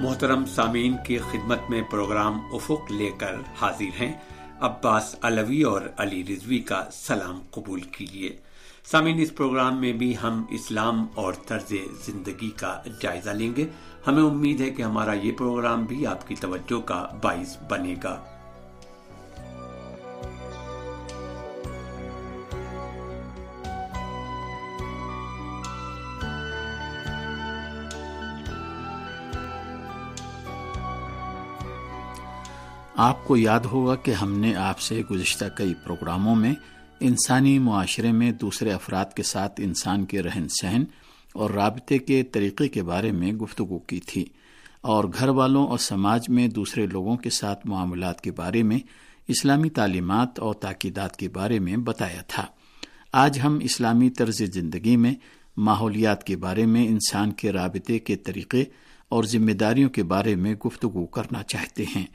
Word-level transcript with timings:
محترم 0.00 0.44
سامعین 0.44 0.96
کی 1.06 1.18
خدمت 1.18 1.58
میں 1.68 1.82
پروگرام 1.82 2.40
افق 2.52 2.92
لے 2.92 3.10
کر 3.18 3.34
حاضر 3.60 4.02
ہیں۔ 4.02 4.12
عباس 4.60 5.16
علوی 5.22 5.62
اور 5.62 5.80
علی 5.96 6.24
رضوی 6.24 6.58
کا 6.58 6.84
سلام 6.92 7.40
قبول 7.50 7.80
کیجیے۔ 7.80 8.36
سامعین، 8.84 9.20
اس 9.20 9.34
پروگرام 9.34 9.80
میں 9.80 9.92
بھی 9.92 10.14
ہم 10.22 10.44
اسلام 10.50 11.06
اور 11.14 11.32
طرز 11.46 11.72
زندگی 12.04 12.50
کا 12.50 12.82
جائزہ 13.00 13.30
لیں 13.30 13.56
گے۔ 13.56 13.66
ہمیں 14.06 14.22
امید 14.22 14.60
ہے 14.60 14.70
کہ 14.70 14.82
ہمارا 14.82 15.12
یہ 15.12 15.32
پروگرام 15.32 15.84
بھی 15.84 16.06
آپ 16.06 16.28
کی 16.28 16.34
توجہ 16.40 16.80
کا 16.80 17.08
باعث 17.22 17.56
بنے 17.70 17.94
گا۔ 18.04 18.24
آپ 32.96 33.24
کو 33.24 33.36
یاد 33.36 33.60
ہوگا 33.60 33.94
کہ 33.94 34.10
ہم 34.10 34.38
نے 34.38 34.54
آپ 34.54 34.80
سے 34.80 35.02
گزشتہ 35.10 35.44
کئی 35.56 35.74
پروگراموں 35.84 36.36
میں 36.36 36.54
انسانی 37.00 37.58
معاشرے 37.58 38.12
میں 38.12 38.32
دوسرے 38.32 38.70
افراد 38.70 39.04
کے 39.14 39.22
ساتھ 39.22 39.60
انسان 39.64 40.04
کے 40.04 40.22
رہن 40.22 40.46
سہن 40.48 40.84
اور 41.32 41.50
رابطے 41.50 41.98
کے 41.98 42.22
طریقے 42.22 42.68
کے 42.68 42.82
بارے 42.82 43.12
میں 43.12 43.32
گفتگو 43.32 43.78
کی 43.78 44.00
تھی 44.00 44.24
اور 44.80 45.04
گھر 45.18 45.28
والوں 45.28 45.66
اور 45.66 45.78
سماج 45.78 46.28
میں 46.28 46.48
دوسرے 46.48 46.86
لوگوں 46.86 47.16
کے 47.16 47.30
ساتھ 47.30 47.66
معاملات 47.66 48.20
کے 48.20 48.32
بارے 48.32 48.62
میں، 48.62 48.78
اسلامی 49.28 49.70
تعلیمات 49.70 50.38
اور 50.38 50.54
تاکیدات 50.54 51.16
کے 51.16 51.28
بارے 51.28 51.58
میں 51.58 51.76
بتایا 51.76 52.22
تھا۔ 52.26 52.44
آج 53.12 53.40
ہم 53.44 53.58
اسلامی 53.62 54.10
طرز 54.10 54.42
زندگی 54.54 54.96
میں، 54.96 55.14
ماحولیات 55.56 56.24
کے 56.24 56.36
بارے 56.36 56.66
میں، 56.66 56.86
انسان 56.86 57.32
کے 57.32 57.52
رابطے 57.52 57.98
کے 57.98 58.16
طریقے 58.16 58.64
اور 59.08 59.24
ذمہ 59.24 59.52
داریوں 59.52 59.90
کے 59.90 60.02
بارے 60.02 60.34
میں 60.34 60.54
گفتگو 60.54 61.06
کرنا 61.06 61.42
چاہتے 61.42 61.84
ہیں۔ 61.96 62.06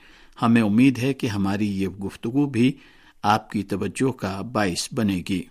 ہمیں 0.42 0.62
امید 0.62 1.00
ہے 1.00 1.14
کہ 1.14 1.28
ہماری 1.28 1.82
یہ 1.82 1.88
گفتگو 1.88 2.46
بھی 2.46 2.78
آپ 3.24 3.50
کی 3.50 3.64
توجہ 3.64 4.12
کا 4.12 4.42
باعث 4.42 4.88
بنے 4.92 5.24
گی۔ 5.30 5.44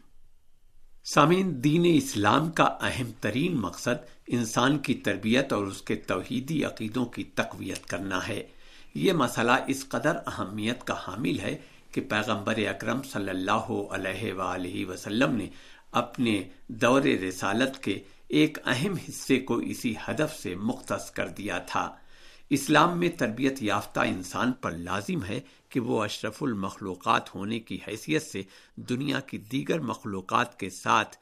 سامعین، 1.05 1.65
دین 1.65 1.83
اسلام 1.85 2.51
کا 2.51 2.65
اہم 2.65 3.11
ترین 3.21 3.57
مقصد 3.57 4.23
انسان 4.27 4.79
کی 4.79 4.95
تربیت 4.95 5.53
اور 5.53 5.67
اس 5.67 5.83
کے 5.83 5.95
توحیدی 5.95 6.65
عقیدوں 6.65 7.05
کی 7.05 7.25
تقویت 7.25 7.87
کرنا 7.87 8.29
ہے۔ 8.29 8.43
یہ 8.95 9.13
مسئلہ 9.13 9.53
اس 9.67 9.89
قدر 9.89 10.17
اہمیت 10.27 10.85
کا 10.85 10.95
حامل 10.95 11.41
ہے 11.41 11.59
کہ 11.93 12.01
پیغمبر 12.01 12.55
اکرم 12.57 13.03
صلی 13.03 13.31
اللہ 13.31 13.71
علیہ 13.91 14.33
وآلہ 14.33 14.87
وسلم 14.87 15.37
نے 15.37 15.47
اپنے 15.93 16.43
دور 16.69 17.03
رسالت 17.03 17.83
کے 17.83 17.99
ایک 18.29 18.59
اہم 18.67 18.95
حصے 19.09 19.39
کو 19.41 19.55
اسی 19.55 19.95
ہدف 20.09 20.43
سے 20.43 20.55
مختص 20.55 21.11
کر 21.11 21.29
دیا 21.29 21.59
تھا۔ 21.59 21.97
اسلام 22.51 22.99
میں 22.99 23.09
تربیت 23.09 23.63
یافتہ 23.63 24.01
انسان 24.01 24.53
پر 24.53 24.71
لازم 24.71 25.25
ہے 25.25 25.41
کہ 25.69 25.81
وہ 25.81 26.05
اشرف 26.05 26.43
المخلوقات 26.43 27.35
ہونے 27.35 27.61
کی 27.61 27.79
حیثیت 27.89 28.23
سے 28.23 28.43
دنیا 28.77 29.21
کی 29.21 29.39
دیگر 29.39 29.81
مخلوقات 29.81 30.59
کے 30.61 30.71
ساتھ 30.71 31.17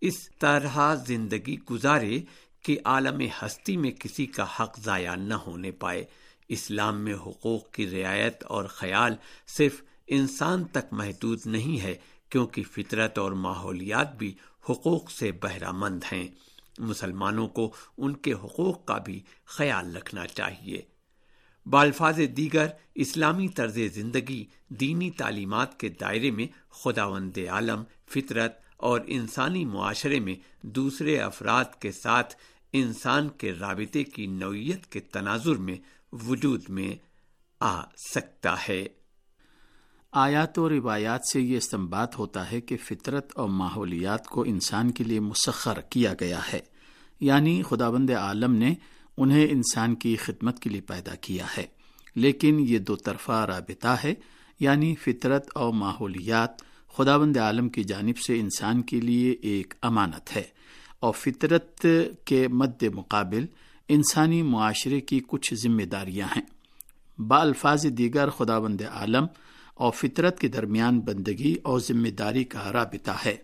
اس 0.00 0.30
طرح 0.30 0.94
زندگی 0.94 1.56
گزارے 1.70 2.18
کہ 2.62 2.78
عالم 2.84 3.20
ہستی 3.20 3.76
میں 3.76 3.90
کسی 3.90 4.26
کا 4.26 4.44
حق 4.60 4.80
ضائع 4.80 5.14
نہ 5.14 5.34
ہونے 5.34 5.70
پائے۔ 5.70 6.04
اسلام 6.48 7.00
میں 7.00 7.14
حقوق 7.14 7.70
کی 7.70 7.90
رعایت 7.90 8.44
اور 8.44 8.64
خیال 8.64 9.16
صرف 9.46 9.82
انسان 10.06 10.64
تک 10.64 10.92
محدود 10.92 11.40
نہیں 11.46 11.80
ہے، 11.80 11.94
کیونکہ 12.28 12.62
فطرت 12.62 13.18
اور 13.18 13.32
ماحولیات 13.32 14.16
بھی 14.16 14.34
حقوق 14.70 15.10
سے 15.10 15.32
بہرہ 15.32 15.72
مند 15.72 16.04
ہیں۔ 16.12 16.28
مسلمانوں 16.80 17.48
کو 17.48 17.72
ان 17.98 18.16
کے 18.16 18.32
حقوق 18.32 18.84
کا 18.84 18.98
بھی 18.98 19.22
خیال 19.44 19.96
رکھنا 19.96 20.26
چاہیے۔ 20.26 20.82
بالفاظ 21.66 22.18
دیگر 22.36 22.66
اسلامی 22.94 23.48
طرز 23.48 23.78
زندگی، 23.94 24.44
دینی 24.68 25.10
تعلیمات 25.10 25.80
کے 25.80 25.88
دائرے 25.88 26.30
میں 26.30 26.46
خدا 26.70 27.06
وند 27.06 27.38
عالم، 27.50 27.82
فطرت 28.10 28.58
اور 28.76 29.00
انسانی 29.06 29.64
معاشرے 29.64 30.20
میں 30.20 30.34
دوسرے 30.62 31.18
افراد 31.18 31.64
کے 31.80 31.92
ساتھ 31.92 32.34
انسان 32.72 33.28
کے 33.28 33.52
رابطے 33.52 34.04
کی 34.04 34.26
نوعیت 34.26 34.86
کے 34.86 35.00
تناظر 35.00 35.54
میں 35.54 35.76
وجود 36.12 36.64
میں 36.68 36.96
آ 37.60 37.84
سکتا 38.14 38.54
ہے۔ 38.68 38.86
آیات 40.12 40.58
و 40.58 40.68
روایات 40.68 41.20
سے 41.32 41.40
یہ 41.40 41.56
استمباد 41.56 42.06
ہوتا 42.18 42.52
ہے 42.52 42.60
کہ 42.60 42.76
فطرت 42.76 43.32
اور 43.34 43.48
ماحولیات 43.48 44.26
کو 44.26 44.42
انسان 44.42 44.90
کے 44.90 45.04
لیے 45.04 45.20
مسخر 45.20 45.80
کیا 45.80 46.14
گیا 46.20 46.40
ہے۔ 46.52 46.60
یعنی 47.20 47.62
خدا 47.62 47.90
بند 47.90 48.10
عالم 48.10 48.54
نے 48.54 48.74
انہیں 49.16 49.46
انسان 49.50 49.94
کی 49.94 50.16
خدمت 50.16 50.58
کے 50.58 50.70
لیے 50.70 50.80
پیدا 50.80 51.14
کیا 51.14 51.46
ہے۔ 51.58 51.66
لیکن 52.14 52.58
یہ 52.60 52.78
دو 52.78 52.96
طرفہ 52.96 53.44
رابطہ 53.48 53.96
ہے 54.04 54.14
یعنی 54.60 54.94
فطرت 54.94 55.48
اور 55.54 55.72
ماحولیات 55.72 56.62
خدا 56.96 57.16
بند 57.16 57.36
عالم 57.36 57.68
کی 57.68 57.84
جانب 57.84 58.18
سے 58.18 58.38
انسان 58.40 58.82
کے 58.82 59.00
لیے 59.00 59.30
ایک 59.42 59.74
امانت 59.82 60.36
ہے، 60.36 60.42
اور 61.00 61.12
فطرت 61.12 61.86
کے 62.24 62.48
مد 62.48 62.82
مقابل 62.94 63.46
انسانی 63.88 64.42
معاشرے 64.42 65.00
کی 65.00 65.20
کچھ 65.26 65.54
ذمہ 65.54 65.82
داریاں 65.82 66.26
ہیں۔ 66.36 66.42
با 67.18 67.40
الفاظ 67.40 67.86
دیگر 67.98 68.30
خدا 68.30 68.58
بند 68.58 68.80
عالم 68.92 69.26
اور 69.74 69.92
فطرت 69.92 70.38
کے 70.40 70.48
درمیان 70.48 71.00
بندگی 71.00 71.54
اور 71.62 71.80
ذمہ 71.80 72.08
داری 72.08 72.44
کا 72.44 72.72
رابطہ 72.72 73.10
ہے۔ 73.26 73.36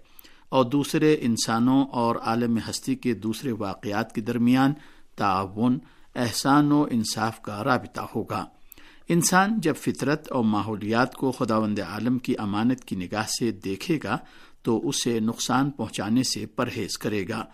اور 0.48 0.64
دوسرے 0.64 1.16
انسانوں 1.20 1.84
اور 1.84 2.16
عالم 2.16 2.58
ہستی 2.70 2.94
کے 2.94 3.14
دوسرے 3.14 3.52
واقعات 3.52 4.14
کے 4.14 4.20
درمیان 4.20 4.72
تعاون، 5.16 5.78
احسان 6.14 6.72
و 6.72 6.86
انصاف 6.90 7.42
کا 7.42 7.64
رابطہ 7.64 8.00
ہوگا۔ 8.16 8.46
انسان 9.08 9.60
جب 9.60 9.74
فطرت 9.76 10.32
اور 10.32 10.44
ماحولیات 10.44 11.14
کو 11.14 11.32
خداوند 11.32 11.78
عالم 11.78 12.18
کی 12.18 12.34
امانت 12.38 12.84
کی 12.84 12.96
نگاہ 12.96 13.26
سے 13.38 13.50
دیکھے 13.50 13.98
گا، 14.04 14.18
تو 14.62 14.88
اسے 14.88 15.20
نقصان 15.20 15.70
پہنچانے 15.70 16.22
سے 16.22 16.46
پرہیز 16.46 16.98
کرے 16.98 17.28
گا۔ 17.28 17.44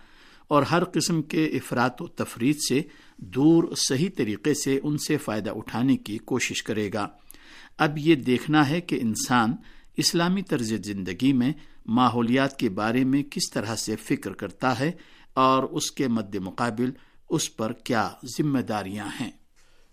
اور 0.48 0.62
ہر 0.62 0.84
قسم 0.84 1.22
کے 1.22 1.46
افراد 1.46 1.90
و 2.00 2.06
تفرید 2.06 2.56
سے 2.68 2.82
دور، 3.16 3.64
صحیح 3.76 4.08
طریقے 4.16 4.54
سے 4.54 4.80
ان 4.82 4.98
سے 4.98 5.16
فائدہ 5.16 5.50
اٹھانے 5.50 5.96
کی 5.96 6.18
کوشش 6.18 6.62
کرے 6.62 6.90
گا۔ 6.94 7.08
اب 7.78 7.98
یہ 7.98 8.14
دیکھنا 8.14 8.68
ہے 8.68 8.80
کہ 8.80 8.98
انسان 9.02 9.52
اسلامی 9.96 10.42
طرز 10.42 10.72
زندگی 10.84 11.32
میں 11.32 11.52
ماحولیات 11.86 12.58
کے 12.58 12.68
بارے 12.68 13.04
میں 13.04 13.22
کس 13.22 13.50
طرح 13.50 13.76
سے 13.76 13.96
فکر 13.96 14.32
کرتا 14.32 14.78
ہے 14.78 14.92
اور 15.34 15.62
اس 15.62 15.90
کے 15.90 16.08
مد 16.08 16.34
مقابل 16.34 16.90
اس 17.30 17.56
پر 17.56 17.72
کیا 17.72 18.10
ذمہ 18.38 18.58
داریاں 18.58 19.06
ہیں؟ 19.20 19.30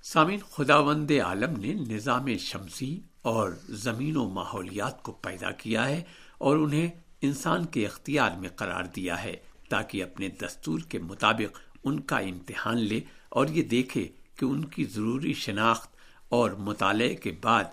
سامعین 0.03 0.39
خدا 0.39 0.77
وند 0.77 1.11
عالم 1.25 1.59
نے 1.59 1.73
نظام 1.73 2.37
شمسی 2.39 2.99
اور 3.21 3.51
زمین 3.69 4.17
و 4.17 4.29
ماحولیات 4.29 5.03
کو 5.03 5.11
پیدا 5.11 5.51
کیا 5.51 5.89
ہے 5.89 6.03
اور 6.37 6.57
انہیں 6.57 6.89
انسان 7.21 7.65
کے 7.65 7.85
اختیار 7.85 8.31
میں 8.37 8.49
قرار 8.49 8.83
دیا 8.83 9.23
ہے 9.23 9.35
تاکہ 9.69 10.03
اپنے 10.03 10.27
دستور 10.27 10.79
کے 10.79 10.99
مطابق 10.99 11.59
ان 11.83 11.99
کا 11.99 12.17
امتحان 12.17 12.77
لے 12.77 12.99
اور 13.29 13.47
یہ 13.47 13.63
دیکھے 13.63 14.07
کہ 14.35 14.45
ان 14.45 14.65
کی 14.65 14.83
ضروری 14.83 15.33
شناخت 15.33 15.95
اور 16.29 16.51
مطالعے 16.51 17.15
کے 17.15 17.31
بعد 17.43 17.63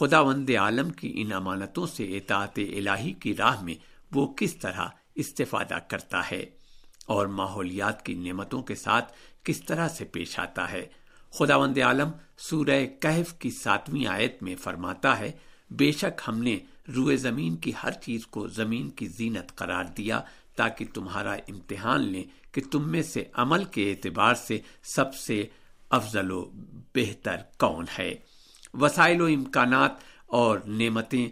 خدا 0.00 0.20
وند 0.20 0.50
عالم 0.50 0.90
کی 0.90 1.12
ان 1.16 1.32
امانتوں 1.32 1.86
سے 1.86 2.16
اطاعت 2.16 2.58
الہی 2.58 3.12
کی 3.12 3.36
راہ 3.36 3.62
میں 3.62 3.74
وہ 4.12 4.34
کس 4.34 4.56
طرح 4.56 4.86
استفادہ 5.14 5.78
کرتا 5.88 6.30
ہے 6.30 6.46
اور 7.06 7.26
ماحولیات 7.26 8.04
کی 8.04 8.14
نعمتوں 8.14 8.62
کے 8.62 8.74
ساتھ 8.74 9.12
کس 9.44 9.64
طرح 9.64 9.88
سے 9.88 10.04
پیش 10.04 10.38
آتا 10.38 10.72
ہے۔ 10.72 10.86
خدا 11.30 11.56
وند 11.56 11.78
عالم 11.78 12.10
سورہ 12.38 12.86
کہف 13.00 13.34
کی 13.34 13.50
ساتویں 13.50 14.06
آیت 14.06 14.42
میں 14.42 14.56
فرماتا 14.56 15.18
ہے، 15.18 15.32
بے 15.70 15.92
شک 15.92 16.20
ہم 16.28 16.42
نے 16.42 16.58
روئے 16.96 17.16
زمین 17.16 17.56
کی 17.56 17.72
ہر 17.82 17.92
چیز 17.92 18.26
کو 18.26 18.48
زمین 18.48 18.90
کی 18.90 19.06
زینت 19.06 19.56
قرار 19.56 19.84
دیا 19.84 20.20
تاکہ 20.56 20.84
تمہارا 20.94 21.32
امتحان 21.32 22.00
لیں 22.00 22.24
کہ 22.52 22.60
تم 22.70 22.90
میں 22.90 23.02
سے 23.02 23.24
عمل 23.32 23.64
کے 23.64 23.90
اعتبار 23.90 24.34
سے 24.34 24.58
سب 24.82 25.14
سے 25.14 25.46
افضل 25.90 26.30
و 26.30 26.50
بہتر 26.94 27.36
کون 27.58 27.84
ہے۔ 27.98 28.14
وسائل 28.74 29.20
و 29.20 29.24
امکانات 29.24 29.90
اور 30.26 30.58
نعمتیں 30.66 31.28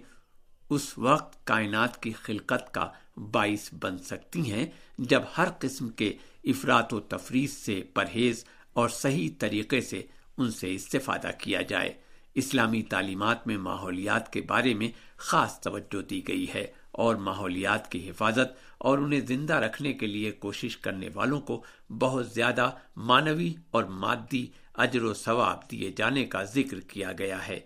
اس 0.70 0.98
وقت 0.98 1.46
کائنات 1.46 2.02
کی 2.02 2.12
خلقت 2.12 2.74
کا 2.74 2.88
باعث 3.16 3.74
بن 3.80 3.98
سکتی 3.98 4.52
ہیں 4.52 4.66
جب 4.98 5.22
ہر 5.38 5.48
قسم 5.58 5.88
کے 5.88 6.12
افراد 6.44 6.92
و 6.92 7.00
تفریح 7.00 7.46
سے 7.46 7.82
پرہیز 7.94 8.44
اور 8.72 8.88
صحیح 8.88 9.30
طریقے 9.38 9.80
سے 9.80 10.02
ان 10.38 10.50
سے 10.50 10.74
استفادہ 10.74 11.30
کیا 11.38 11.62
جائے۔ 11.62 11.94
اسلامی 12.34 12.82
تعلیمات 12.82 13.46
میں 13.46 13.58
ماحولیات 13.58 14.32
کے 14.32 14.40
بارے 14.40 14.74
میں 14.74 14.88
خاص 15.16 15.60
توجہ 15.60 16.02
دی 16.02 16.28
گئی 16.28 16.46
ہے۔ 16.54 16.66
اور 16.96 17.16
ماحولیات 17.16 17.90
کی 17.92 18.10
حفاظت 18.10 18.56
اور 18.78 18.98
انہیں 18.98 19.20
زندہ 19.20 19.54
رکھنے 19.54 19.92
کے 19.92 20.06
لیے 20.06 20.30
کوشش 20.30 20.76
کرنے 20.76 21.08
والوں 21.14 21.40
کو 21.40 21.62
بہت 21.90 22.30
زیادہ 22.30 22.70
مانوی 22.96 23.54
اور 23.70 23.84
مادی 23.84 24.46
اجر 24.74 25.02
و 25.02 25.14
ثواب 25.14 25.70
دیے 25.70 25.92
جانے 25.96 26.24
کا 26.24 26.44
ذکر 26.44 26.80
کیا 26.80 27.12
گیا 27.12 27.46
ہے۔ 27.48 27.60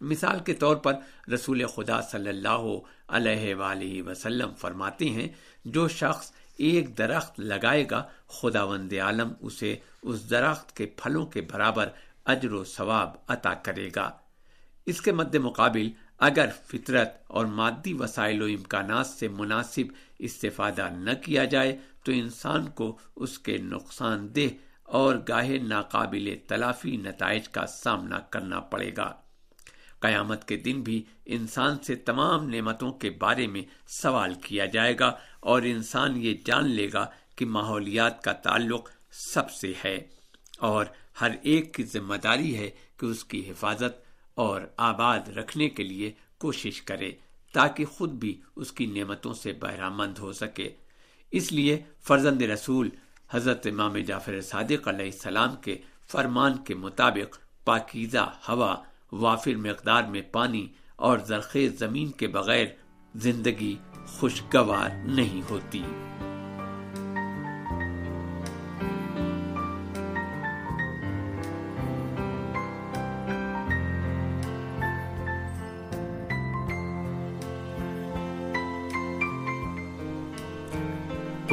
مثال 0.00 0.38
کے 0.38 0.54
طور 0.54 0.76
پر 0.76 0.94
رسول 1.34 1.66
خدا 1.66 2.00
صلی 2.02 2.28
اللہ 2.28 2.66
علیہ 3.08 3.54
وآلہ 3.54 4.02
وسلم 4.02 4.54
فرماتے 4.54 5.08
ہیں، 5.08 5.28
جو 5.64 5.88
شخص 5.88 6.32
ایک 6.56 6.98
درخت 6.98 7.40
لگائے 7.40 7.84
گا 7.90 8.02
خدا 8.28 8.62
وند 8.64 8.92
عالم 8.92 9.32
اسے 9.40 9.76
اس 10.02 10.30
درخت 10.30 10.76
کے 10.76 10.86
پھلوں 10.86 11.26
کے 11.26 11.40
برابر 11.40 11.88
اجر 12.24 12.52
و 12.52 12.64
ثواب 12.64 13.10
عطا 13.28 13.54
کرے 13.54 13.90
گا۔ 13.96 14.10
اس 14.86 15.00
کے 15.00 15.12
مد 15.12 15.34
مقابل 15.34 15.88
اگر 16.18 16.48
فطرت 16.66 17.08
اور 17.26 17.46
مادی 17.46 17.92
وسائل 17.92 18.42
و 18.42 18.44
امکانات 18.44 19.06
سے 19.06 19.28
مناسب 19.28 19.92
استفادہ 20.18 20.88
نہ 20.96 21.10
کیا 21.24 21.44
جائے 21.44 21.78
تو 22.04 22.12
انسان 22.12 22.66
کو 22.66 22.98
اس 23.16 23.38
کے 23.38 23.58
نقصان 23.58 24.34
دہ 24.34 24.54
اور 24.82 25.16
گاہے 25.28 25.58
ناقابل 25.58 26.34
تلافی 26.48 26.96
نتائج 26.96 27.48
کا 27.48 27.66
سامنا 27.66 28.18
کرنا 28.18 28.60
پڑے 28.60 28.90
گا۔ 28.96 29.12
قیامت 30.00 30.48
کے 30.48 30.56
دن 30.56 30.82
بھی 30.82 31.04
انسان 31.24 31.78
سے 31.78 31.94
تمام 31.94 32.48
نعمتوں 32.48 32.92
کے 32.92 33.10
بارے 33.10 33.46
میں 33.46 33.62
سوال 33.86 34.34
کیا 34.34 34.66
جائے 34.66 34.96
گا 34.98 35.12
اور 35.40 35.62
انسان 35.62 36.16
یہ 36.16 36.34
جان 36.44 36.68
لے 36.68 36.88
گا 36.92 37.06
کہ 37.36 37.46
ماحولیات 37.46 38.24
کا 38.24 38.32
تعلق 38.32 38.90
سب 39.10 39.50
سے 39.50 39.72
ہے 39.84 39.98
اور 40.58 40.86
ہر 41.20 41.30
ایک 41.42 41.74
کی 41.74 41.82
ذمہ 41.82 42.14
داری 42.14 42.58
ہے 42.58 42.70
کہ 42.96 43.06
اس 43.06 43.24
کی 43.24 43.50
حفاظت 43.50 44.05
اور 44.36 44.60
آباد 44.76 45.28
رکھنے 45.28 45.68
کے 45.68 45.82
لیے 45.82 46.12
کوشش 46.38 46.82
کرے 46.82 47.12
تاکہ 47.52 47.84
خود 47.84 48.10
بھی 48.10 48.40
اس 48.56 48.72
کی 48.72 48.86
نعمتوں 48.86 49.34
سے 49.34 49.52
بہرہ 49.52 49.88
مند 49.88 50.18
ہو 50.18 50.32
سکے۔ 50.32 50.68
اس 51.30 51.52
لیے 51.52 51.82
فرزند 52.00 52.42
رسول 52.42 52.90
حضرت 53.30 53.66
امام 53.66 53.96
جعفر 53.96 54.40
صادق 54.40 54.88
علیہ 54.88 55.06
السلام 55.06 55.56
کے 55.56 55.76
فرمان 56.08 56.56
کے 56.56 56.74
مطابق 56.74 57.38
پاکیزہ 57.64 58.30
ہوا، 58.48 58.76
وافر 59.12 59.56
مقدار 59.56 60.02
میں 60.02 60.22
پانی 60.22 60.66
اور 60.96 61.18
زرخیز 61.18 61.78
زمین 61.78 62.10
کے 62.10 62.28
بغیر 62.28 62.66
زندگی 63.14 63.76
خوشگوار 64.06 64.90
نہیں 65.06 65.42
ہوتی۔ 65.50 65.82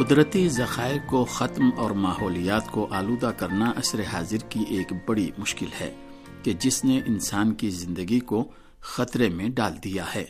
قدرتی 0.07 0.49
ذخائر 0.49 0.97
کو 1.05 1.25
ختم 1.25 1.69
اور 1.77 1.91
ماحولیات 1.91 2.71
کو 2.71 2.87
آلودہ 2.91 3.31
کرنا 3.37 3.71
عصر 3.77 4.03
حاضر 4.13 4.37
کی 4.49 4.59
ایک 4.69 4.93
بڑی 5.05 5.31
مشکل 5.37 5.65
ہے 5.81 5.95
کہ 6.43 6.53
جس 6.53 6.85
نے 6.85 7.01
انسان 7.05 7.53
کی 7.53 7.69
زندگی 7.69 8.19
کو 8.19 8.51
خطرے 8.79 9.29
میں 9.29 9.49
ڈال 9.49 9.73
دیا 9.83 10.15
ہے۔ 10.15 10.25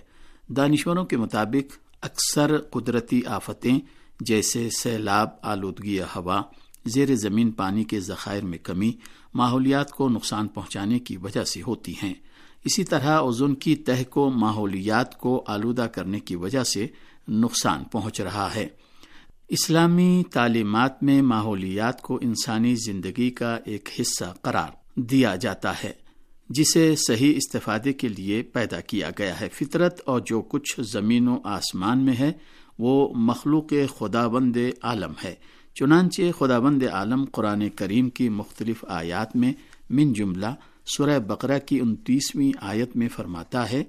دانشوروں 0.50 1.06
کے 1.06 1.18
مطابق، 1.18 1.78
اکثر 2.02 2.58
قدرتی 2.58 3.22
آفتیں 3.26 3.80
جیسے 4.20 4.70
سیلاب، 4.70 5.30
آلودگی 5.42 6.02
ہوا، 6.02 6.42
زیر 6.86 7.16
زمین 7.16 7.52
پانی 7.52 7.84
کے 7.84 8.00
ذخائر 8.00 8.44
میں 8.44 8.58
کمی، 8.58 8.92
ماحولیات 9.34 9.92
کو 9.92 10.10
نقصان 10.10 10.48
پہنچانے 10.48 11.00
کی 11.00 11.18
وجہ 11.18 11.44
سے 11.44 11.62
ہوتی 11.62 11.94
ہیں۔ 12.04 12.14
اسی 12.64 12.84
طرح 12.84 13.18
اوزون 13.18 13.56
کی 13.56 13.76
تہ 13.76 14.04
کو 14.10 14.30
ماحولیات 14.30 15.18
کو 15.18 15.44
آلودہ 15.48 15.88
کرنے 15.92 16.20
کی 16.20 16.36
وجہ 16.36 16.64
سے 16.64 16.88
نقصان 17.28 17.84
پہنچ 17.84 18.22
رہا 18.22 18.56
ہے۔ 18.56 18.68
اسلامی 19.56 20.24
تعلیمات 20.32 21.04
میں 21.04 21.22
ماحولیات 21.22 22.02
کو 22.02 22.20
انسانی 22.22 22.76
زندگی 22.76 23.30
کا 23.30 23.58
ایک 23.66 23.90
حصہ 24.00 24.34
قرار 24.42 25.00
دیا 25.00 25.36
جاتا 25.36 25.74
ہے، 25.84 25.92
جسے 26.50 26.96
صحیح 26.96 27.34
استفادے 27.36 27.94
کے 27.94 28.08
لیے 28.08 28.42
پیدا 28.42 28.80
کیا 28.80 29.10
گیا 29.20 29.40
ہے۔ 29.42 29.50
فطرت 29.50 30.02
اور 30.06 30.22
جو 30.26 30.42
کچھ 30.42 30.82
زمین 30.82 31.28
و 31.28 31.38
آسمان 31.44 32.06
میں 32.06 32.14
ہے، 32.20 32.32
وہ 32.80 33.14
مخلوق 33.16 33.74
خدا 33.98 34.28
بند 34.28 34.58
عالم 34.84 35.12
ہے۔ 35.24 35.36
چنانچہ 35.76 36.22
خدا 36.40 36.60
بند 36.60 36.84
عالم 36.92 37.26
قرآن 37.26 37.70
کریم 37.70 38.10
کی 38.10 38.30
مختلف 38.30 38.86
آیات 38.88 39.36
میں 39.36 39.54
من 39.90 40.14
جملہ 40.14 40.56
سورہ 40.86 41.20
بقرہ 41.20 41.60
کی 41.60 41.80
انتیسویں 41.80 42.52
آیت 42.62 42.96
میں 42.96 43.08
فرماتا 43.08 43.72
ہے، 43.72 43.84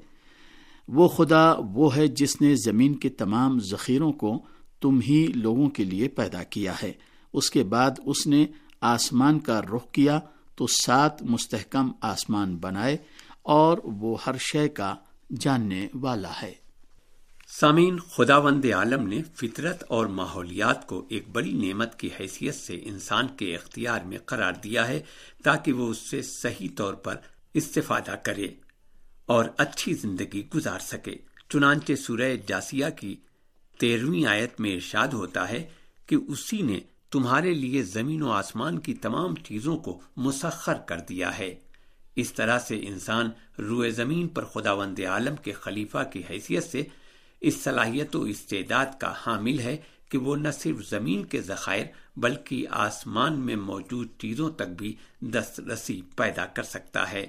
وہ 0.88 1.08
خدا 1.08 1.54
وہ 1.72 1.96
ہے 1.96 2.08
جس 2.08 2.40
نے 2.40 2.54
زمین 2.54 2.94
کے 2.94 3.08
تمام 3.08 3.58
ذخیروں 3.58 4.12
کو 4.12 4.44
تم 4.80 5.00
ہی 5.00 5.26
لوگوں 5.26 5.70
کے 5.70 5.84
لیے 5.84 6.08
پیدا 6.08 6.42
کیا 6.42 6.74
ہے۔ 6.82 6.92
اس 7.32 7.50
کے 7.50 7.62
بعد 7.62 7.90
اس 8.04 8.26
نے 8.26 8.46
آسمان 8.80 9.38
کا 9.38 9.60
رخ 9.60 9.90
کیا 9.92 10.20
تو 10.56 10.66
سات 10.66 11.22
مستحکم 11.22 11.92
آسمان 12.00 12.56
بنائے 12.56 12.96
اور 13.42 13.78
وہ 13.84 14.16
ہر 14.26 14.36
شے 14.38 14.68
کا 14.68 14.94
جاننے 15.40 15.88
والا 15.94 16.32
ہے۔ 16.42 16.54
سامعین 17.60 17.98
خدا 17.98 18.36
وند 18.36 18.64
عالم 18.64 19.08
نے 19.08 19.22
فطرت 19.34 19.84
اور 19.88 20.06
ماحولیات 20.06 20.86
کو 20.86 21.06
ایک 21.08 21.28
بڑی 21.28 21.52
نعمت 21.52 21.98
کی 21.98 22.08
حیثیت 22.20 22.54
سے 22.54 22.80
انسان 22.82 23.26
کے 23.36 23.54
اختیار 23.54 24.00
میں 24.00 24.18
قرار 24.18 24.52
دیا 24.64 24.88
ہے 24.88 25.02
تاکہ 25.44 25.72
وہ 25.72 25.88
اس 25.88 25.98
سے 25.98 26.22
صحیح 26.22 26.68
طور 26.76 26.94
پر 26.94 27.16
استفادہ 27.54 28.14
کرے 28.22 28.46
اور 29.26 29.44
اچھی 29.56 29.94
زندگی 29.94 30.42
گزار 30.54 30.78
سکے۔ 30.78 31.16
چنانچہ 31.48 31.92
سورہ 31.94 32.32
جاسیہ 32.46 32.86
کی 33.00 33.16
تیرہویں 33.78 34.24
آیت 34.24 34.60
میں 34.60 34.74
ارشاد 34.74 35.08
ہوتا 35.08 35.48
ہے 35.48 35.66
کہ 36.06 36.16
اسی 36.28 36.62
نے 36.62 36.80
تمہارے 37.10 37.54
لیے 37.54 37.82
زمین 37.82 38.22
و 38.22 38.30
آسمان 38.30 38.78
کی 38.78 38.94
تمام 38.94 39.34
چیزوں 39.34 39.76
کو 39.76 40.00
مسخر 40.16 40.74
کر 40.74 41.00
دیا 41.00 41.38
ہے۔ 41.38 41.54
اس 42.16 42.32
طرح 42.32 42.58
سے 42.58 42.80
انسان 42.86 43.30
روئے 43.58 43.90
زمین 43.90 44.28
پر 44.28 44.44
خدا 44.44 44.72
وند 44.72 44.98
عالم 45.00 45.36
کے 45.36 45.52
خلیفہ 45.52 45.98
کی 46.12 46.22
حیثیت 46.30 46.64
سے 46.64 46.82
اس 47.40 47.62
صلاحیت 47.62 48.16
و 48.16 48.22
استعداد 48.22 48.86
کا 49.00 49.12
حامل 49.26 49.58
ہے 49.58 49.76
کہ 50.08 50.18
وہ 50.18 50.36
نہ 50.36 50.48
صرف 50.50 50.88
زمین 50.88 51.24
کے 51.24 51.40
ذخائر 51.40 51.84
بلکہ 52.16 52.66
آسمان 52.70 53.40
میں 53.40 53.56
موجود 53.56 54.08
چیزوں 54.18 54.50
تک 54.50 54.68
بھی 54.78 54.96
دسترسی 55.20 56.02
پیدا 56.16 56.46
کر 56.46 56.62
سکتا 56.62 57.12
ہے۔ 57.12 57.26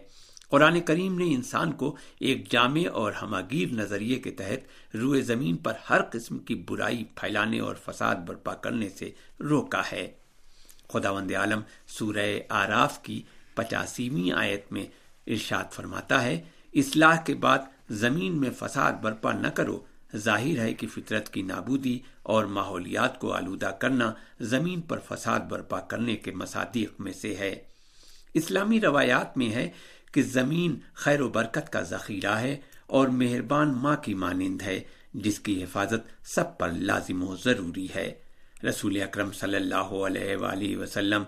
قرآن 0.49 0.81
کریم 0.81 1.17
نے 1.17 1.35
انسان 1.35 1.71
کو 1.71 1.95
ایک 2.19 2.51
جامع 2.51 2.89
اور 2.93 3.11
ہماگیر 3.11 3.73
نظریے 3.73 4.15
کے 4.15 4.31
تحت 4.31 4.95
روئے 4.95 5.21
زمین 5.21 5.57
پر 5.57 5.73
ہر 5.89 6.01
قسم 6.11 6.37
کی 6.37 6.55
برائی 6.55 7.03
پھیلانے 7.03 7.59
اور 7.59 7.75
فساد 7.85 8.15
برپا 8.15 8.53
کرنے 8.53 8.89
سے 8.89 9.11
روکا 9.39 9.81
ہے۔ 9.91 10.11
خدا 10.93 11.11
وند 11.11 11.31
عالم 11.31 11.61
سورہ 11.87 12.39
آراف 12.49 13.03
کی 13.03 13.23
پچاسیویں 13.55 14.31
آیت 14.31 14.71
میں 14.71 14.85
ارشاد 15.27 15.63
فرماتا 15.71 16.23
ہے، 16.23 16.41
اصلاح 16.73 17.21
کے 17.21 17.33
بعد 17.33 17.59
زمین 17.89 18.39
میں 18.39 18.49
فساد 18.59 18.93
برپا 18.93 19.31
نہ 19.31 19.47
کرو، 19.47 19.85
ظاہر 20.15 20.59
ہے 20.59 20.73
کہ 20.73 20.87
فطرت 20.87 21.33
کی 21.33 21.41
نابودی 21.41 21.99
اور 22.23 22.45
ماحولیات 22.45 23.19
کو 23.19 23.33
آلودہ 23.33 23.71
کرنا 23.79 24.13
زمین 24.39 24.81
پر 24.81 24.99
فساد 24.99 25.39
برپا 25.39 25.79
کرنے 25.79 26.15
کے 26.15 26.31
مصادیق 26.31 26.91
میں 26.99 27.13
سے 27.13 27.35
ہے۔ 27.35 27.55
اسلامی 28.33 28.81
روایات 28.81 29.37
میں 29.37 29.51
ہے 29.51 29.69
کہ 30.15 30.21
زمین 30.21 30.79
خیر 30.93 31.21
و 31.21 31.29
برکت 31.29 31.73
کا 31.73 31.81
ذخیرہ 31.81 32.35
ہے 32.35 32.59
اور 32.87 33.07
مہربان 33.07 33.73
ماں 33.73 33.95
کی 33.95 34.13
مانند 34.13 34.61
ہے، 34.61 34.83
جس 35.13 35.39
کی 35.39 35.63
حفاظت 35.63 36.27
سب 36.27 36.57
پر 36.57 36.69
لازم 36.69 37.23
و 37.23 37.35
ضروری 37.35 37.87
ہے۔ 37.95 38.13
رسول 38.69 39.01
اکرم 39.01 39.31
صلی 39.31 39.55
اللہ 39.55 39.91
علیہ 40.07 40.35
وآلہ 40.35 40.77
وسلم 40.77 41.23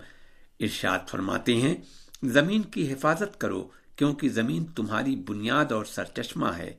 ارشاد 0.59 0.99
فرماتے 1.07 1.55
ہیں، 1.55 1.75
زمین 2.23 2.61
کی 2.61 2.93
حفاظت 2.93 3.41
کرو 3.41 3.67
کیونکہ 3.95 4.29
زمین 4.29 4.65
تمہاری 4.65 5.15
بنیاد 5.15 5.71
اور 5.71 5.85
سرچشمہ 5.85 6.47
ہے۔ 6.57 6.73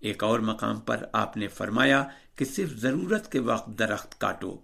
ایک 0.00 0.24
اور 0.24 0.40
مقام 0.40 0.80
پر 0.80 1.04
آپ 1.12 1.36
نے 1.36 1.48
فرمایا 1.48 2.04
کہ 2.34 2.44
صرف 2.44 2.70
ضرورت 2.70 3.32
کے 3.32 3.38
وقت 3.38 3.78
درخت 3.78 4.20
کاٹو۔ 4.20 4.58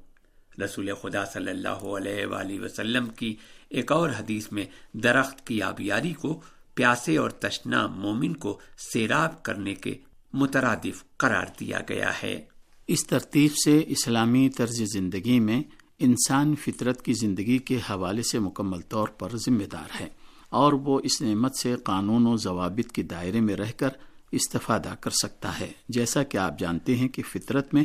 رسول 0.64 0.90
خدا 1.02 1.25
صلی 1.25 1.50
اللہ 1.50 1.68
علیہ 1.68 2.26
وآلہ 2.26 2.61
وسلم 2.61 3.06
کی 3.06 3.37
ایک 3.68 3.92
اور 3.92 4.11
حدیث 4.11 4.52
میں 4.52 4.64
درخت 4.92 5.46
کی 5.46 5.62
آبیاری 5.62 6.12
کو 6.12 6.40
پیاسے 6.76 7.16
اور 7.16 7.30
تشنا 7.30 7.87
مومن 7.87 8.33
کو 8.33 8.61
سیراب 8.92 9.42
کرنے 9.42 9.75
کے 9.75 9.95
مترادف 10.33 11.16
قرار 11.16 11.47
دیا 11.61 11.78
گیا 11.88 12.11
ہے۔ 12.23 12.45
اس 12.88 13.06
ترتیب 13.06 13.50
سے 13.64 13.83
اسلامی 13.87 14.49
طرز 14.49 14.83
زندگی 14.92 15.40
میں 15.40 15.62
انسان 15.99 16.54
فطرت 16.54 17.02
کی 17.02 17.12
زندگی 17.12 17.59
کے 17.59 17.76
حوالے 17.76 18.23
سے 18.23 18.38
مکمل 18.38 18.80
طور 18.80 19.09
پر 19.09 19.37
ذمہ 19.37 19.64
دار 19.64 20.00
ہے 20.00 20.09
اور 20.50 20.73
وہ 20.73 21.00
اس 21.04 21.23
نعمت 21.23 21.56
سے 21.56 21.76
قانون 21.85 22.26
و 22.26 22.37
ضوابط 22.37 22.92
کے 22.92 23.02
دائرے 23.02 23.40
میں 23.40 23.56
رہ 23.56 23.71
کر 23.76 23.88
استفادہ 24.33 24.95
کر 25.00 25.11
سکتا 25.11 25.61
ہے۔ 25.61 25.73
جیسا 25.88 26.23
کہ 26.23 26.37
آپ 26.37 26.59
جانتے 26.59 26.97
ہیں 26.97 27.09
کہ 27.09 27.23
فطرت 27.23 27.75
میں 27.75 27.85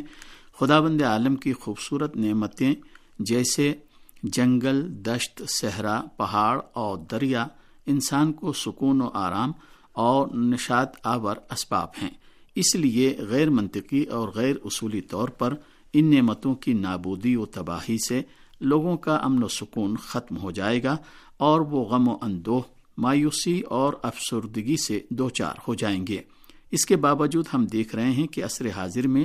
خدا 0.60 0.80
بند 0.80 1.02
عالم 1.02 1.36
کی 1.36 1.52
خوبصورت 1.52 2.16
نعمتیں 2.16 2.74
جیسے 3.18 3.74
جنگل، 4.22 5.04
دشت، 5.06 5.42
صحرا، 5.48 6.02
پہاڑ 6.16 6.60
اور 6.72 6.98
دریا 7.10 7.46
انسان 7.86 8.32
کو 8.32 8.52
سکون 8.52 9.00
و 9.00 9.08
آرام 9.14 9.52
اور 9.92 10.28
نشاد 10.34 10.86
آور 11.04 11.36
اسباب 11.50 11.88
ہیں۔ 12.02 12.10
اس 12.54 12.74
لیے 12.74 13.16
غیر 13.18 13.50
منطقی 13.50 14.04
اور 14.04 14.28
غیر 14.34 14.56
اصولی 14.64 15.00
طور 15.00 15.28
پر 15.28 15.54
ان 15.92 16.10
نعمتوں 16.14 16.54
کی 16.54 16.72
نابودی 16.72 17.36
و 17.36 17.44
تباہی 17.44 17.96
سے 18.08 18.22
لوگوں 18.60 18.96
کا 18.96 19.16
امن 19.16 19.42
و 19.42 19.48
سکون 19.48 19.96
ختم 19.96 20.36
ہو 20.36 20.50
جائے 20.50 20.82
گا 20.82 20.96
اور 21.36 21.60
وہ 21.60 21.84
غم 21.84 22.08
و 22.08 22.18
اندوہ، 22.22 22.60
مایوسی 22.98 23.60
اور 23.60 23.92
افسردگی 24.02 24.76
سے 24.76 25.00
دو 25.10 25.30
چار 25.30 25.54
ہو 25.68 25.74
جائیں 25.74 26.06
گے۔ 26.06 26.18
اس 26.70 26.86
کے 26.86 26.96
باوجود 26.96 27.46
ہم 27.54 27.66
دیکھ 27.66 27.94
رہے 27.94 28.10
ہیں 28.10 28.26
کہ 28.26 28.44
عصر 28.44 28.70
حاضر 28.70 29.06
میں 29.06 29.24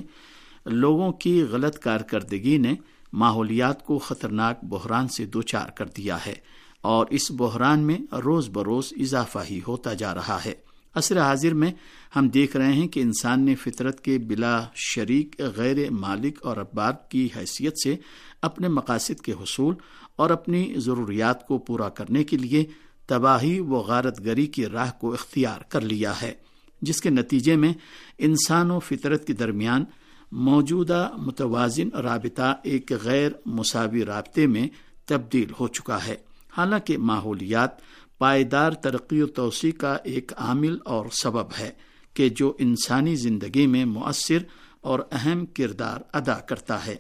لوگوں 0.66 1.12
کی 1.12 1.44
غلط 1.44 1.80
کارکردگی 1.80 2.58
نے 2.58 2.76
ماحولیات 3.14 3.86
کو 3.86 3.98
خطرناک 3.98 4.64
بحران 4.64 5.08
سے 5.08 5.26
دوچار 5.26 5.70
کر 5.70 5.86
دیا 5.86 6.26
ہے۔ 6.26 6.34
اور 6.82 7.06
اس 7.10 7.32
بحران 7.32 7.80
میں 7.80 8.16
روز 8.16 8.50
بروز 8.50 8.94
اضافہ 8.98 9.40
ہی 9.50 9.60
ہوتا 9.68 9.94
جا 9.94 10.16
رہا 10.16 10.40
ہے۔ 10.46 10.54
عصر 10.96 11.20
حاضر 11.20 11.54
میں 11.54 11.72
ہم 12.16 12.28
دیکھ 12.28 12.58
رہے 12.58 12.74
ہیں 12.74 12.88
کہ 12.88 13.00
انسان 13.00 13.46
نے 13.46 13.56
فطرت 13.56 14.02
کے 14.02 14.18
بلا 14.18 14.66
شریک، 14.76 15.42
غیر 15.56 15.92
مالک 15.92 16.46
اور 16.46 16.58
اباب 16.58 17.10
کی 17.10 17.30
حیثیت 17.38 17.74
سے 17.84 17.96
اپنے 18.42 18.68
مقاصد 18.68 19.22
کے 19.22 19.32
حصول 19.32 19.76
اور 20.16 20.30
اپنی 20.30 20.74
ضروریات 20.78 21.48
کو 21.48 21.58
پورا 21.58 21.90
کرنے 21.90 22.24
کے 22.24 22.38
لیے 22.38 22.66
تباہی 23.08 23.60
و 23.60 23.74
غارت 23.74 24.26
گری 24.26 24.46
کی 24.46 24.66
راہ 24.66 24.92
کو 25.00 25.14
اختیار 25.14 25.62
کر 25.62 25.82
لیا 25.82 26.22
ہے، 26.22 26.34
جس 26.82 27.02
کے 27.02 27.10
نتیجے 27.10 27.56
میں 27.56 27.74
انسان 28.18 28.72
و 28.72 28.80
فطرت 28.80 29.28
کے 29.28 29.34
درمیان 29.34 29.86
موجودہ 30.32 31.10
متوازن 31.18 31.90
رابطہ 31.90 32.56
ایک 32.64 32.92
غیر 33.04 33.32
مساوی 33.46 34.06
رابطے 34.06 34.48
میں 34.48 34.68
تبدیل 35.06 35.52
ہو 35.60 35.68
چکا 35.68 36.06
ہے۔ 36.08 36.27
حالانکہ 36.58 36.98
ماحولیات 36.98 37.70
پائیدار 38.18 38.72
ترقی 38.72 39.22
و 39.22 39.28
توسیع 39.28 39.72
کا 39.72 39.98
ایک 40.04 40.32
عامل 40.38 40.78
اور 40.86 41.06
سبب 41.22 41.46
ہے 41.60 41.72
کہ 42.14 42.30
جو 42.30 42.54
انسانی 42.60 43.16
زندگی 43.16 43.68
میں 43.68 43.86
مؤثر 43.86 44.38
اور 44.82 45.00
اہم 45.12 45.46
کردار 45.46 46.00
ادا 46.14 46.34
کرتا 46.34 46.86
ہے۔ 46.86 46.96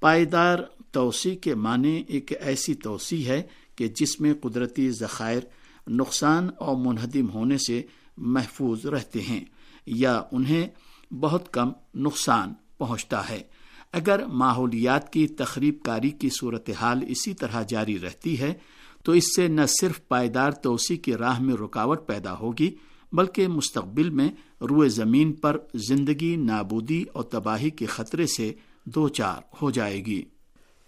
پائیدار 0.00 0.58
توسیع 0.92 1.34
کے 1.34 1.54
معنی 1.54 2.04
ایک 2.08 2.32
ایسی 2.40 2.74
توسیع 2.74 3.26
ہے 3.26 3.42
کہ 3.76 3.88
جس 3.88 4.20
میں 4.20 4.34
قدرتی 4.40 4.90
ذخائر 4.90 5.40
نقصان 5.88 6.50
اور 6.58 6.76
منہدم 6.76 7.30
ہونے 7.30 7.58
سے 7.58 7.82
محفوظ 8.16 8.86
رہتے 8.86 9.20
ہیں 9.20 9.44
یا 9.86 10.22
انہیں 10.32 10.68
بہت 11.14 11.52
کم 11.52 11.72
نقصان 11.94 12.54
پہنچتا 12.78 13.28
ہے۔ 13.28 13.42
اگر 13.92 14.26
ماحولیات 14.26 15.12
کی 15.12 15.28
تخریب 15.28 15.82
کاری 15.82 16.10
کی 16.10 16.28
صورتحال 16.40 17.00
اسی 17.08 17.34
طرح 17.34 17.62
جاری 17.62 17.98
رہتی 17.98 18.40
ہے 18.40 18.54
تو 19.02 19.12
اس 19.12 19.36
سے 19.36 19.48
نہ 19.48 19.66
صرف 19.66 20.08
پائیدار 20.08 20.50
توسیع 20.50 20.96
کی 20.96 21.14
راہ 21.16 21.40
میں 21.40 21.54
رکاوٹ 21.54 22.06
پیدا 22.06 22.38
ہوگی، 22.38 22.70
بلکہ 23.12 23.48
مستقبل 23.48 24.10
میں 24.10 24.28
روئے 24.60 24.88
زمین 24.88 25.32
پر 25.32 25.58
زندگی، 25.74 26.36
نابودی 26.36 27.04
اور 27.12 27.24
تباہی 27.24 27.70
کے 27.70 27.86
خطرے 27.86 28.26
سے 28.26 28.52
دو 28.84 29.08
چار 29.08 29.40
ہو 29.62 29.70
جائے 29.70 30.04
گی۔ 30.04 30.24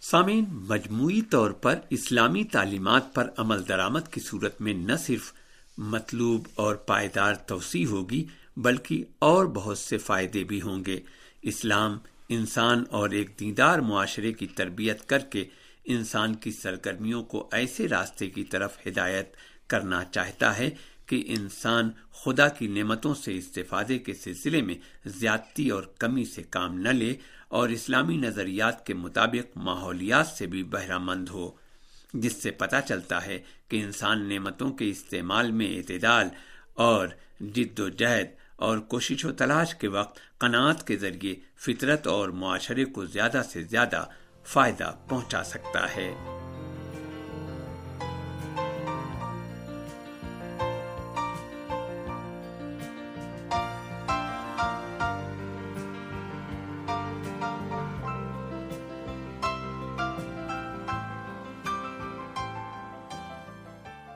سامعین، 0.01 0.45
مجموعی 0.51 1.23
طور 1.23 1.51
پر 1.51 1.75
اسلامی 1.91 2.45
تعلیمات 2.45 3.15
پر 3.15 3.31
عمل 3.37 3.69
درآمد 3.69 4.13
کی 4.13 4.21
صورت 4.21 4.61
میں 4.61 4.75
نہ 4.75 4.93
صرف 5.07 5.33
مطلوب 5.79 6.47
اور 6.55 6.75
پائیدار 6.75 7.35
توسیع 7.35 7.87
ہوگی، 7.87 8.25
بلکہ 8.57 9.05
اور 9.19 9.47
بہت 9.47 9.79
سے 9.79 9.99
فائدے 9.99 10.45
بھی 10.45 10.63
ہوں 10.63 10.85
گے۔ 10.87 11.01
اسلام 11.43 11.99
انسان 12.29 12.85
اور 12.91 13.11
ایک 13.11 13.41
دیدار 13.41 13.79
معاشرے 13.79 14.33
کی 14.33 14.47
تربیت 14.47 15.07
کر 15.07 15.19
کے 15.19 15.45
انسان 15.95 16.35
کی 16.35 16.53
سرگرمیوں 16.53 17.25
کو 17.25 17.49
ایسے 17.53 17.89
راستے 17.89 18.27
کی 18.31 18.45
طرف 18.45 18.79
ہدایت 18.87 19.37
کرنا 19.67 20.05
چاہتا 20.05 20.59
ہے 20.59 20.71
کہ 21.07 21.25
انسان 21.27 21.91
خدا 22.13 22.49
کی 22.49 22.67
نعمتوں 22.67 23.15
سے 23.15 23.37
استفادے 23.37 23.99
کے 23.99 24.15
سلسلے 24.15 24.63
میں 24.63 24.75
زیادتی 25.07 25.71
اور 25.71 25.83
کمی 25.99 26.25
سے 26.25 26.43
کام 26.43 26.81
نہ 26.81 26.89
لے 26.89 27.15
اور 27.49 27.69
اسلامی 27.69 28.17
نظریات 28.17 28.87
کے 28.87 28.95
مطابق 28.95 29.57
ماحولیات 29.57 30.27
سے 30.27 30.47
بھی 30.47 30.63
بہرہ 30.63 30.99
مند 30.99 31.29
ہو، 31.29 31.51
جس 32.15 32.33
سے 32.33 32.51
پتہ 32.51 32.77
چلتا 32.89 33.27
ہے 33.27 33.39
کہ 33.69 33.83
انسان 33.83 34.29
نعمتوں 34.29 34.71
کے 34.71 34.91
استعمال 34.91 35.51
میں 35.51 35.77
اعتدال 35.77 36.29
اور 36.75 37.09
جد 37.41 37.81
و 37.81 37.89
جہد 37.89 38.27
اور 38.57 38.79
کوشش 38.79 39.25
و 39.25 39.33
تلاش 39.33 39.75
کے 39.75 39.89
وقت 39.89 40.39
قناعت 40.39 40.87
کے 40.87 40.97
ذریعے 40.97 41.35
فطرت 41.57 42.07
اور 42.07 42.29
معاشرے 42.29 42.85
کو 42.85 43.05
زیادہ 43.05 43.43
سے 43.51 43.63
زیادہ 43.63 44.05
فائدہ 44.45 44.95
پہنچا 45.09 45.45
سکتا 45.45 45.97
ہے۔ 45.97 46.15